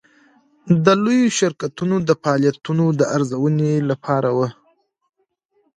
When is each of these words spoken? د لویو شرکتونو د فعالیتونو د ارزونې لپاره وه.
د 0.85 0.87
لویو 1.03 1.35
شرکتونو 1.39 1.95
د 2.07 2.09
فعالیتونو 2.21 2.85
د 2.99 3.01
ارزونې 3.15 3.73
لپاره 3.89 4.29
وه. 4.37 4.49